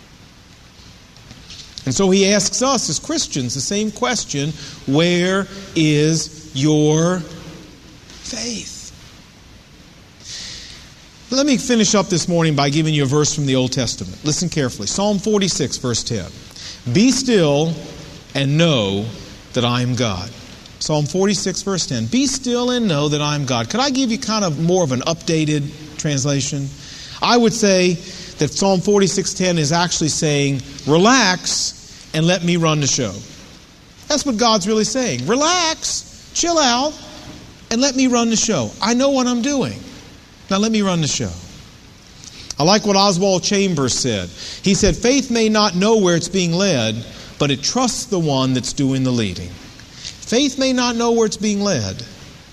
[1.85, 4.51] And so he asks us as Christians the same question
[4.87, 8.72] Where is your faith?
[11.33, 14.23] Let me finish up this morning by giving you a verse from the Old Testament.
[14.23, 16.31] Listen carefully Psalm 46, verse 10.
[16.93, 17.73] Be still
[18.35, 19.07] and know
[19.55, 20.31] that I am God.
[20.79, 22.05] Psalm 46, verse 10.
[22.09, 23.71] Be still and know that I am God.
[23.71, 26.69] Could I give you kind of more of an updated translation?
[27.23, 27.95] I would say
[28.37, 31.73] that Psalm 46:10 is actually saying, "Relax
[32.13, 33.15] and let me run the show."
[34.07, 35.27] That's what God's really saying.
[35.27, 36.93] Relax, chill out,
[37.71, 38.71] and let me run the show.
[38.83, 39.83] I know what I'm doing.
[40.53, 41.33] Now, let me run the show.
[42.59, 44.29] I like what Oswald Chambers said.
[44.63, 47.07] He said, Faith may not know where it's being led,
[47.39, 49.49] but it trusts the one that's doing the leading.
[49.49, 52.05] Faith may not know where it's being led,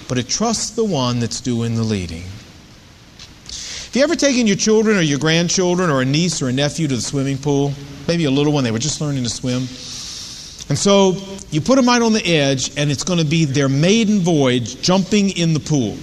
[0.08, 2.24] but it trusts the one that's doing the leading.
[3.50, 6.88] Have you ever taken your children or your grandchildren or a niece or a nephew
[6.88, 7.74] to the swimming pool?
[8.08, 9.64] Maybe a little one, they were just learning to swim.
[10.70, 11.18] And so
[11.52, 14.82] you put them out on the edge, and it's going to be their maiden voyage
[14.82, 15.98] jumping in the pool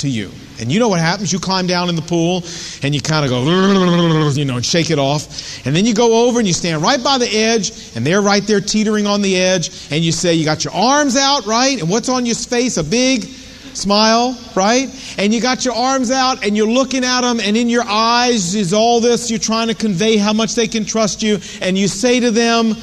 [0.00, 0.30] to you.
[0.60, 1.32] And you know what happens?
[1.32, 2.44] You climb down in the pool
[2.82, 3.40] and you kind of go,
[4.36, 5.66] you know, and shake it off.
[5.66, 8.42] And then you go over and you stand right by the edge and they're right
[8.42, 9.70] there teetering on the edge.
[9.90, 11.80] And you say, you got your arms out, right?
[11.80, 12.76] And what's on your face?
[12.76, 14.88] A big smile, right?
[15.16, 18.54] And you got your arms out and you're looking at them and in your eyes
[18.54, 19.30] is all this.
[19.30, 21.38] You're trying to convey how much they can trust you.
[21.62, 22.74] And you say to them,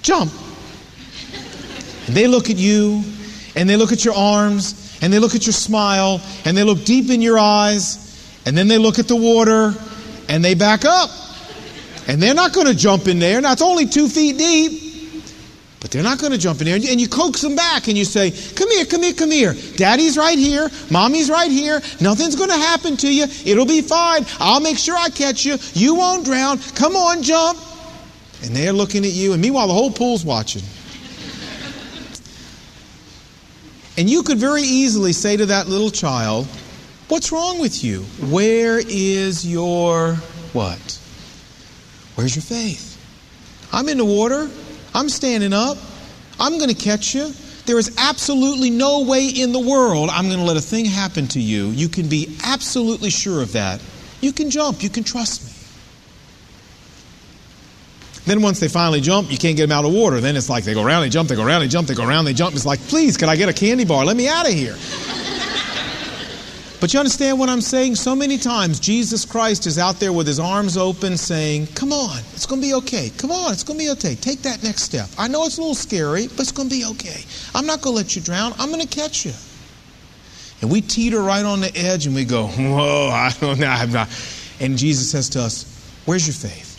[0.00, 0.32] jump.
[2.06, 3.02] And they look at you
[3.54, 6.84] and they look at your arms and they look at your smile and they look
[6.84, 8.04] deep in your eyes
[8.46, 9.74] and then they look at the water
[10.28, 11.10] and they back up.
[12.06, 13.40] And they're not going to jump in there.
[13.40, 15.24] Now, it's only two feet deep,
[15.80, 16.74] but they're not going to jump in there.
[16.74, 19.54] And you coax them back and you say, Come here, come here, come here.
[19.76, 20.68] Daddy's right here.
[20.90, 21.80] Mommy's right here.
[22.02, 23.24] Nothing's going to happen to you.
[23.46, 24.26] It'll be fine.
[24.38, 25.56] I'll make sure I catch you.
[25.72, 26.58] You won't drown.
[26.74, 27.58] Come on, jump.
[28.42, 29.32] And they're looking at you.
[29.32, 30.62] And meanwhile, the whole pool's watching.
[33.96, 36.46] And you could very easily say to that little child,
[37.08, 38.00] What's wrong with you?
[38.30, 40.14] Where is your
[40.52, 40.98] what?
[42.14, 42.92] Where's your faith?
[43.72, 44.48] I'm in the water.
[44.94, 45.76] I'm standing up.
[46.40, 47.30] I'm going to catch you.
[47.66, 51.28] There is absolutely no way in the world I'm going to let a thing happen
[51.28, 51.68] to you.
[51.68, 53.80] You can be absolutely sure of that.
[54.20, 54.82] You can jump.
[54.82, 55.53] You can trust me.
[58.26, 60.20] Then once they finally jump, you can't get them out of water.
[60.20, 62.06] Then it's like they go around, they jump, they go around, they jump, they go
[62.06, 62.54] around, they jump.
[62.54, 64.04] It's like, please, can I get a candy bar?
[64.04, 64.74] Let me out of here.
[66.80, 67.96] but you understand what I'm saying?
[67.96, 72.18] So many times, Jesus Christ is out there with his arms open saying, Come on,
[72.32, 73.10] it's going to be okay.
[73.18, 74.14] Come on, it's going to be okay.
[74.14, 75.08] Take that next step.
[75.18, 77.24] I know it's a little scary, but it's going to be okay.
[77.54, 78.54] I'm not going to let you drown.
[78.58, 79.32] I'm going to catch you.
[80.62, 83.66] And we teeter right on the edge and we go, Whoa, I don't know.
[83.66, 84.08] I'm not.
[84.60, 85.66] And Jesus says to us,
[86.06, 86.73] Where's your faith?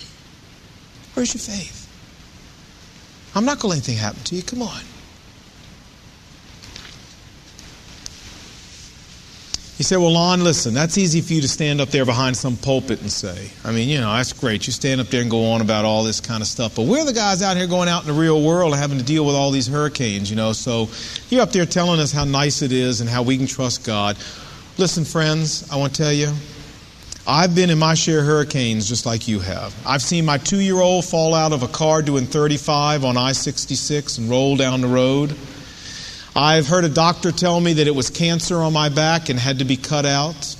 [1.15, 1.81] Where's your faith?
[3.33, 4.43] I'm not going to let anything happen to you.
[4.43, 4.81] Come on.
[9.77, 12.55] You say, well, Lon, listen, that's easy for you to stand up there behind some
[12.55, 13.49] pulpit and say.
[13.65, 14.65] I mean, you know, that's great.
[14.67, 16.77] You stand up there and go on about all this kind of stuff.
[16.77, 19.03] But we're the guys out here going out in the real world and having to
[19.03, 20.53] deal with all these hurricanes, you know.
[20.53, 20.87] So
[21.29, 24.17] you're up there telling us how nice it is and how we can trust God.
[24.77, 26.31] Listen, friends, I want to tell you,
[27.27, 29.75] I've been in my share of hurricanes just like you have.
[29.83, 33.31] I've seen my two year old fall out of a car doing 35 on I
[33.31, 35.35] 66 and roll down the road.
[36.35, 39.59] I've heard a doctor tell me that it was cancer on my back and had
[39.59, 40.55] to be cut out.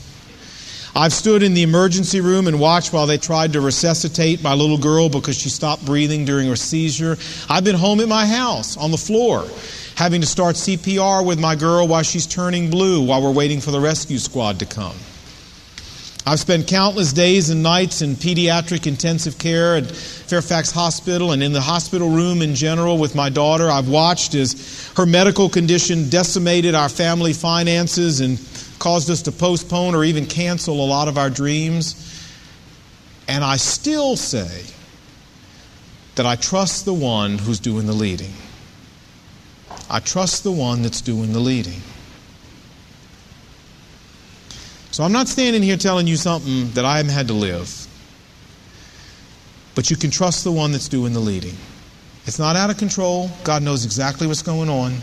[0.95, 4.78] I've stood in the emergency room and watched while they tried to resuscitate my little
[4.80, 7.18] girl because she stopped breathing during her seizure.
[7.47, 9.45] I've been home at my house on the floor
[9.95, 13.72] having to start CPR with my girl while she's turning blue while we're waiting for
[13.72, 14.95] the rescue squad to come.
[16.28, 21.54] I've spent countless days and nights in pediatric intensive care at Fairfax Hospital and in
[21.54, 23.70] the hospital room in general with my daughter.
[23.70, 28.40] I've watched as her medical condition decimated our family finances and
[28.80, 31.96] caused us to postpone or even cancel a lot of our dreams.
[33.28, 34.64] And I still say
[36.16, 38.34] that I trust the one who's doing the leading.
[39.92, 41.82] I trust the one that's doing the leading.
[44.96, 47.86] So I'm not standing here telling you something that I haven't had to live.
[49.76, 51.58] But you can trust the one that's doing the leading.
[52.26, 53.30] It's not out of control.
[53.43, 54.96] God knows exactly what's going on.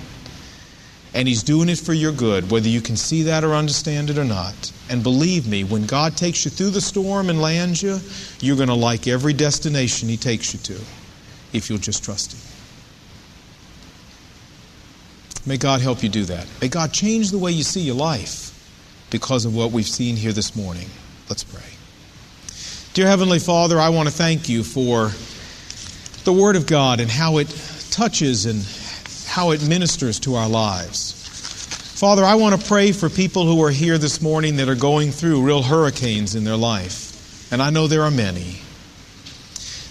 [1.12, 4.16] And He's doing it for your good, whether you can see that or understand it
[4.16, 4.72] or not.
[4.88, 7.98] And believe me, when God takes you through the storm and lands you,
[8.40, 10.80] you're going to like every destination He takes you to
[11.52, 12.40] if you'll just trust Him.
[15.44, 16.46] May God help you do that.
[16.62, 18.51] May God change the way you see your life
[19.12, 20.88] because of what we've seen here this morning.
[21.28, 21.62] Let's pray.
[22.94, 25.12] Dear Heavenly Father, I want to thank you for
[26.24, 27.48] the Word of God and how it
[27.90, 28.66] touches and
[29.26, 31.12] how it ministers to our lives.
[31.98, 35.12] Father, I want to pray for people who are here this morning that are going
[35.12, 37.52] through real hurricanes in their life.
[37.52, 38.60] And I know there are many.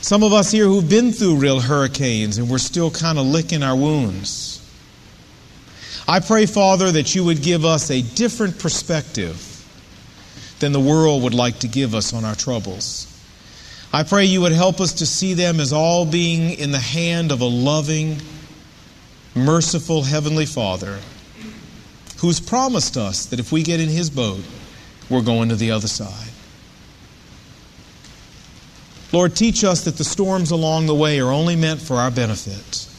[0.01, 3.63] Some of us here who've been through real hurricanes and we're still kind of licking
[3.63, 4.60] our wounds.
[6.11, 9.47] I pray, Father, that you would give us a different perspective
[10.59, 13.07] than the world would like to give us on our troubles.
[13.93, 17.31] I pray you would help us to see them as all being in the hand
[17.31, 18.17] of a loving,
[19.35, 20.99] merciful Heavenly Father
[22.17, 24.43] who's promised us that if we get in His boat,
[25.09, 26.27] we're going to the other side.
[29.13, 32.90] Lord, teach us that the storms along the way are only meant for our benefit.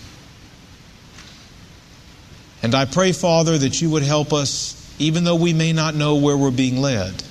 [2.63, 6.17] And I pray, Father, that you would help us, even though we may not know
[6.17, 7.23] where we're being led,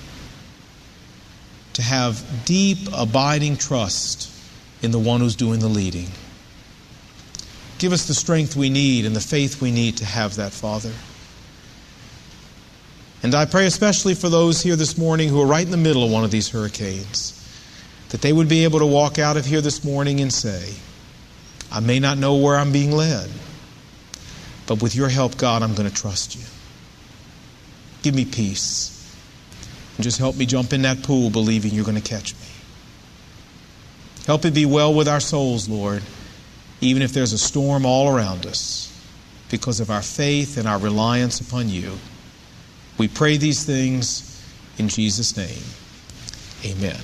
[1.73, 4.29] to have deep, abiding trust
[4.82, 6.09] in the one who's doing the leading.
[7.77, 10.91] Give us the strength we need and the faith we need to have that, Father.
[13.23, 16.03] And I pray especially for those here this morning who are right in the middle
[16.03, 17.38] of one of these hurricanes,
[18.09, 20.73] that they would be able to walk out of here this morning and say,
[21.71, 23.29] I may not know where I'm being led.
[24.68, 26.43] But with your help, God, I'm going to trust you.
[28.03, 28.97] Give me peace.
[29.97, 32.39] And just help me jump in that pool believing you're going to catch me.
[34.26, 36.03] Help it be well with our souls, Lord,
[36.80, 38.88] even if there's a storm all around us,
[39.49, 41.97] because of our faith and our reliance upon you.
[42.97, 44.28] We pray these things
[44.78, 45.64] in Jesus' name.
[46.64, 46.99] Amen.